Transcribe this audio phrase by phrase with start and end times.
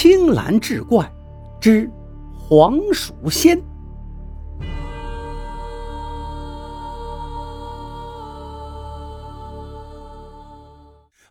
[0.00, 1.12] 青蓝志怪
[1.60, 1.90] 之
[2.32, 3.60] 黄鼠仙。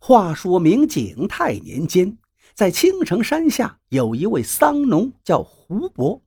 [0.01, 2.17] 话说明景泰年间，
[2.53, 6.21] 在青城山下有一位桑农叫胡伯，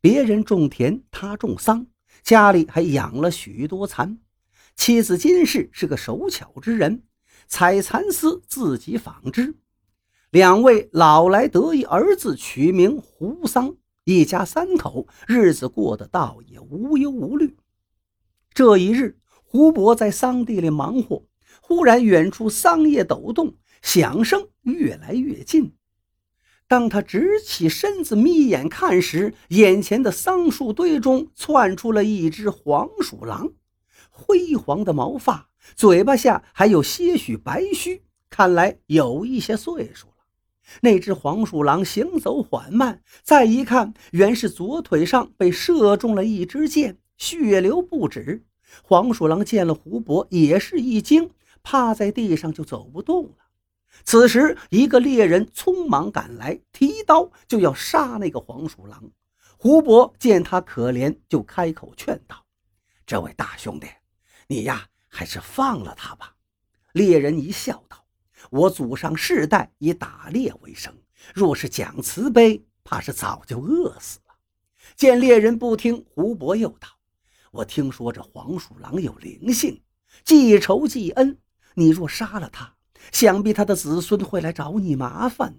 [0.00, 1.86] 别人种田，他种桑，
[2.24, 4.18] 家里还养了许多蚕。
[4.74, 7.04] 妻子金氏是个手巧之人，
[7.46, 9.54] 采蚕丝自己纺织。
[10.30, 17.56] 两位老来得一儿子，取名胡桑，一家三口日子过得倒也无忧无虑。
[18.52, 21.24] 这一日，胡伯在桑地里忙活。
[21.62, 25.72] 忽然，远处桑叶抖动，响声越来越近。
[26.66, 33.50] 当他直起身子，眯眼看时，眼前的桑树堆中窜出了一只黄鼠狼，
[34.10, 40.12] 灰黄的毛发，嘴巴下还有些许白须，看来有一些岁数了。
[40.82, 48.44] 那只黄鼠狼行走缓慢，再一看，原是左腿上被射中了一支箭，血流不止。
[48.82, 51.30] 黄鼠狼见了胡伯，也是一惊。
[51.62, 53.36] 趴在地上就走不动了。
[54.04, 59.10] 此时，一个猎人匆忙赶来，提刀就要杀那个黄鼠狼。
[59.56, 62.44] 胡伯见他可怜，就开口劝道
[63.04, 63.88] ：“这位大兄弟，
[64.46, 66.36] 你呀，还是放了他吧。”
[66.92, 68.04] 猎人一笑道
[68.50, 70.94] ：“我祖上世代以打猎为生，
[71.34, 74.34] 若是讲慈悲，怕是早就饿死了。”
[74.96, 76.88] 见猎人不听，胡伯又道
[77.52, 79.82] ：“我听说这黄鼠狼有灵性，
[80.24, 81.38] 记仇记恩。”
[81.74, 82.74] 你若杀了他，
[83.12, 85.58] 想必他的子孙会来找你麻烦呢。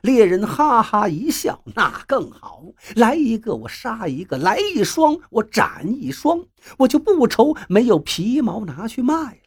[0.00, 2.64] 猎人哈哈一笑：“那更好，
[2.96, 6.46] 来一个我杀一个，来一双我斩一双，
[6.78, 9.39] 我就不愁没有皮毛拿去卖。”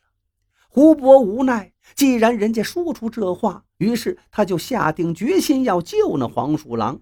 [0.75, 7.01] 胡伯无奈，既然人家说出这话，于是他就下定决心要救那黄鼠狼。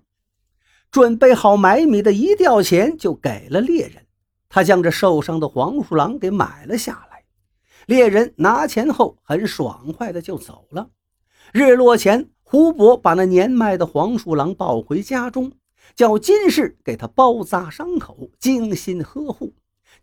[0.92, 4.08] 准备好买米的一吊钱，就给了猎人。
[4.50, 7.24] 他将这受伤的黄鼠狼给买了下来。
[7.88, 10.90] 猎人拿钱后，很爽快的就走了。
[11.54, 15.54] 日落前，胡伯把那年迈的黄鼠狼抱回家中，
[15.96, 19.54] 叫金氏给他包扎伤口，精心呵护。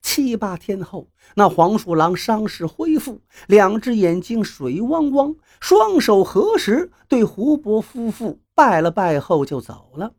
[0.00, 10.14] 七八天后，那黄鼠狼伤势恢复，两只眼睛水汪汪，双手合十，对胡伯夫妇拜了拜后就走了。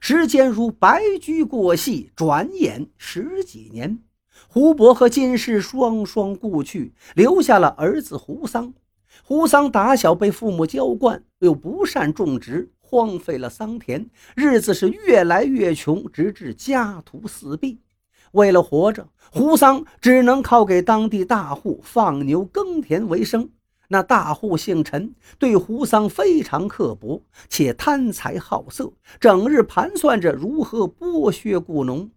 [0.00, 3.98] 时间如白驹过隙，转眼十几年。
[4.48, 8.72] 胡伯和金氏双双故去，留下了儿子胡桑。
[9.24, 17.80] 胡桑打小被父母娇惯，又不善种植，荒废了桑田，日子是越来越穷，直至家徒四壁。
[18.32, 23.50] 为了活着，胡桑只能靠给当地大户放牛耕田为生。
[23.88, 32.08] 那大户姓陈，对胡桑非常刻薄，且贪财好色，整日盘算着如何剥削雇农。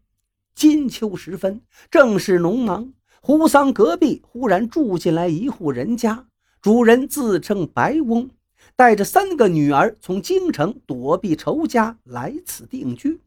[0.54, 2.94] 金秋时分，正是农忙。
[3.22, 6.28] 胡桑隔壁忽然住进来一户人家，
[6.62, 8.30] 主人自称白翁，
[8.76, 13.20] 带着三个女儿从京城躲避仇家来此定居。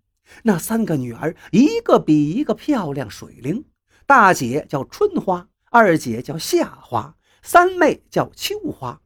[0.44, 3.64] 那三个女儿一个比一个漂亮水灵，
[4.06, 9.00] 大姐叫春花，二姐叫夏花，三妹叫秋花。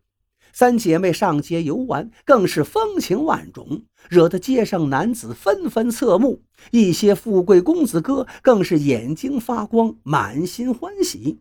[0.52, 6.42] 三姐妹上街游玩，更是风情万种，惹得街上男子纷纷侧目。
[6.72, 11.40] 一些富贵公子哥更是眼睛发光，满心欢喜。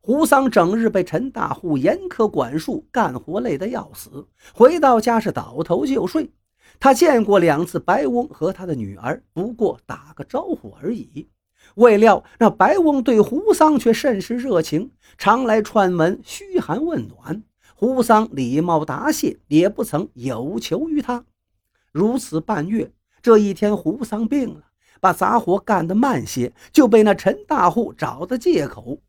[0.00, 6.32] 胡桑整日被陈大户严苛管束，干活累得要死，回到家是倒头就睡。
[6.78, 11.28] 他见过两次白翁和他的女儿，不过打个招呼而已。
[11.74, 17.42] 未料那白翁对胡桑却甚是热情，常来串门嘘寒问暖。
[17.74, 21.24] 胡桑礼貌答谢，也不曾有求于他。
[21.92, 24.62] 如此半月，这一天胡桑病了，
[25.00, 29.02] 把杂活干得慢些，就被那陈大户找的借口，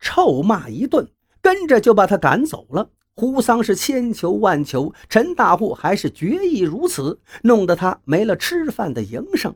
[0.00, 1.08] 臭骂一顿，
[1.40, 2.90] 跟着就把他赶走了。
[3.18, 9.52] 胡桑是千求万求，陈大户还是决意如此，弄得他没了吃饭的营生，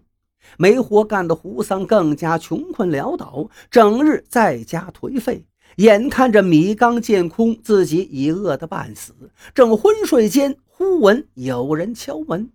[0.58, 5.46] 没活干的胡桑更加穷困潦倒，整日在家颓废。
[5.76, 9.14] 眼看着米缸见空，自己已饿得半死，
[9.54, 12.50] 正昏睡间，忽闻有人敲门。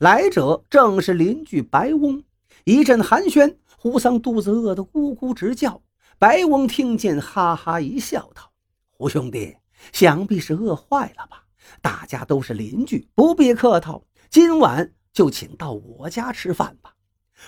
[0.00, 2.22] 来者正是邻居白翁。
[2.64, 5.80] 一阵寒暄，胡桑肚子饿得咕咕直叫。
[6.18, 8.52] 白翁听见，哈哈一笑，道
[8.92, 9.56] ：“胡兄弟，
[9.92, 11.44] 想必是饿坏了吧？
[11.80, 16.94] 大家都是邻居，不必客套，今晚就请到我家吃饭吧。”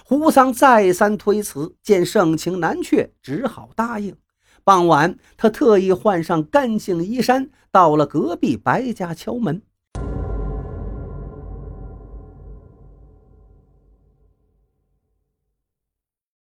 [0.05, 4.17] 胡桑再三推辞，见盛情难却，只好答应。
[4.65, 9.63] 傍晚，他特意换上干净衣衫，到了隔壁白家敲门。